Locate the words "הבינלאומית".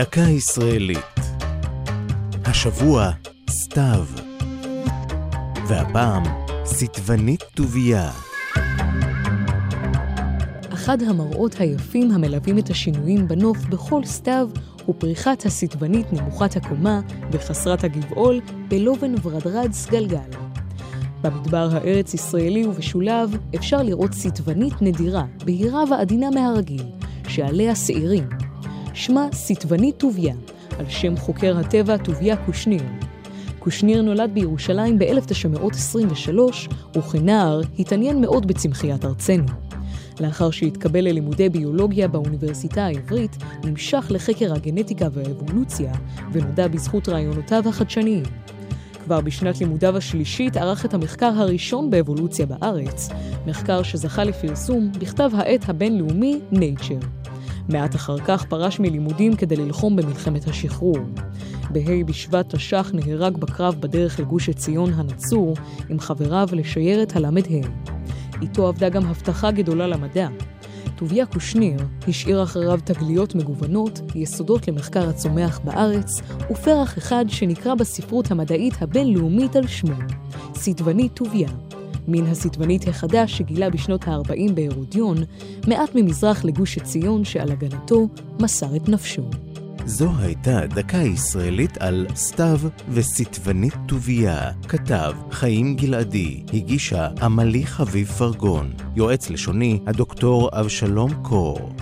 78.80-79.56